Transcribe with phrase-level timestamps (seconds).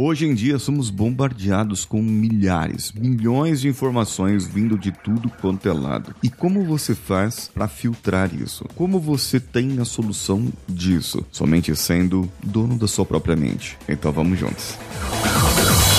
[0.00, 5.72] Hoje em dia somos bombardeados com milhares, milhões de informações vindo de tudo quanto é
[5.72, 6.14] lado.
[6.22, 8.64] E como você faz para filtrar isso?
[8.76, 11.26] Como você tem a solução disso?
[11.32, 13.76] Somente sendo dono da sua própria mente.
[13.88, 14.78] Então vamos juntos.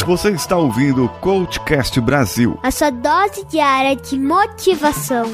[0.05, 2.57] Você está ouvindo o Coachcast Brasil.
[2.63, 5.25] A sua dose diária de motivação.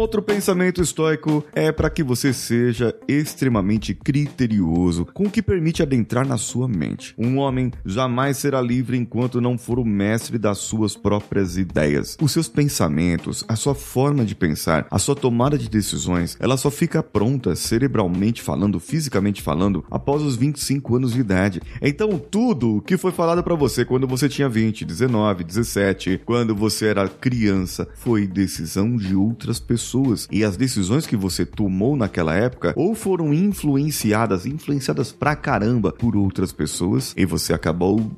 [0.00, 6.26] Outro pensamento estoico é para que você seja extremamente criterioso com o que permite adentrar
[6.26, 7.14] na sua mente.
[7.18, 12.16] Um homem jamais será livre enquanto não for o mestre das suas próprias ideias.
[12.20, 16.70] Os seus pensamentos, a sua forma de pensar, a sua tomada de decisões, ela só
[16.70, 21.60] fica pronta cerebralmente falando, fisicamente falando, após os 25 anos de idade.
[21.82, 26.86] Então, tudo que foi falado para você quando você tinha 20, 19, 17, quando você
[26.86, 32.34] era criança, foi decisão de outras pessoas pessoas e as decisões que você tomou naquela
[32.34, 38.10] época ou foram influenciadas, influenciadas pra caramba por outras pessoas e você acabou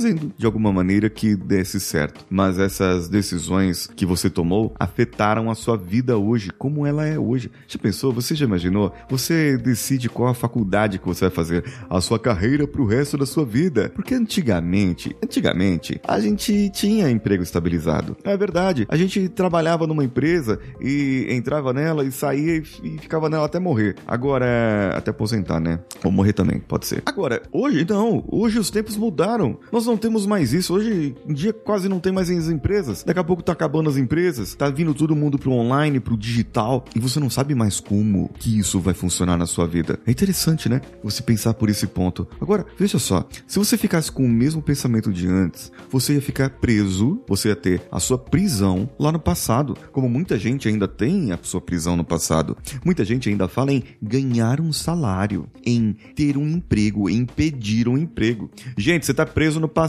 [0.00, 2.24] fazendo de alguma maneira que desse certo.
[2.30, 7.50] Mas essas decisões que você tomou afetaram a sua vida hoje, como ela é hoje.
[7.68, 8.10] Já pensou?
[8.14, 8.94] Você já imaginou?
[9.10, 13.26] Você decide qual a faculdade que você vai fazer, a sua carreira pro resto da
[13.26, 13.92] sua vida.
[13.94, 18.16] Porque antigamente, antigamente, a gente tinha emprego estabilizado.
[18.24, 18.86] É verdade.
[18.88, 22.64] A gente trabalhava numa empresa e entrava nela e saía e,
[22.98, 23.96] ficava nela até morrer.
[24.06, 25.80] Agora, até aposentar, né?
[26.02, 27.02] Ou morrer também, pode ser.
[27.04, 28.24] Agora, hoje não.
[28.26, 29.58] Hoje os tempos mudaram.
[29.70, 30.72] Nós não temos mais isso.
[30.72, 33.02] Hoje em dia quase não tem mais as empresas.
[33.02, 34.54] Daqui a pouco tá acabando as empresas.
[34.54, 36.84] Tá vindo todo mundo pro online, pro digital.
[36.94, 39.98] E você não sabe mais como que isso vai funcionar na sua vida.
[40.06, 40.80] É interessante, né?
[41.02, 42.26] Você pensar por esse ponto.
[42.40, 43.26] Agora, veja só.
[43.46, 47.56] Se você ficasse com o mesmo pensamento de antes, você ia ficar preso, você ia
[47.56, 49.76] ter a sua prisão lá no passado.
[49.90, 52.56] Como muita gente ainda tem a sua prisão no passado.
[52.84, 57.98] Muita gente ainda fala em ganhar um salário, em ter um emprego, em pedir um
[57.98, 58.50] emprego.
[58.78, 59.79] Gente, você está preso no passado.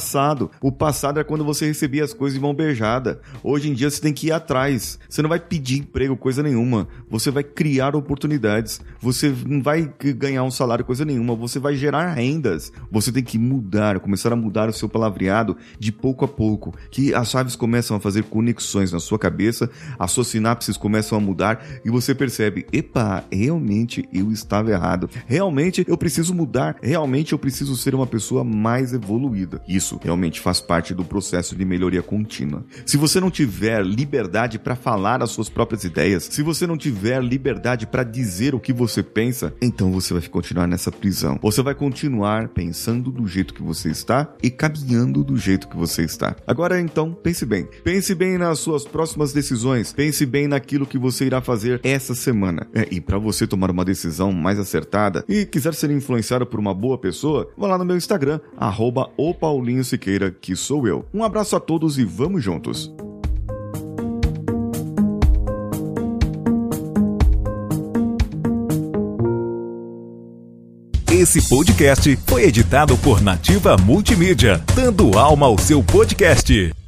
[0.62, 3.20] O passado é quando você recebia as coisas de mão beijada.
[3.44, 4.98] Hoje em dia você tem que ir atrás.
[5.10, 6.88] Você não vai pedir emprego, coisa nenhuma.
[7.10, 8.80] Você vai criar oportunidades.
[9.02, 11.36] Você não vai ganhar um salário, coisa nenhuma.
[11.36, 12.72] Você vai gerar rendas.
[12.90, 16.74] Você tem que mudar, começar a mudar o seu palavreado de pouco a pouco.
[16.90, 19.70] Que as chaves começam a fazer conexões na sua cabeça,
[20.00, 25.10] as suas sinapses começam a mudar e você percebe: epa, realmente eu estava errado.
[25.28, 26.78] Realmente eu preciso mudar.
[26.82, 29.62] Realmente eu preciso ser uma pessoa mais evoluída.
[30.02, 32.64] Realmente faz parte do processo de melhoria contínua.
[32.86, 37.22] Se você não tiver liberdade para falar as suas próprias ideias, se você não tiver
[37.22, 41.38] liberdade para dizer o que você pensa, então você vai continuar nessa prisão.
[41.42, 46.04] Você vai continuar pensando do jeito que você está e caminhando do jeito que você
[46.04, 46.36] está.
[46.48, 47.68] Agora então, pense bem.
[47.84, 49.92] Pense bem nas suas próximas decisões.
[49.92, 52.68] Pense bem na naquilo que você irá fazer essa semana.
[52.74, 56.74] É, e para você tomar uma decisão mais acertada e quiser ser influenciado por uma
[56.74, 59.10] boa pessoa, vá lá no meu Instagram, arroba
[59.72, 61.06] Paulinho Siqueira, que sou eu.
[61.14, 62.94] Um abraço a todos e vamos juntos!
[71.10, 76.81] Esse podcast foi editado por Nativa Multimídia, dando alma ao seu podcast.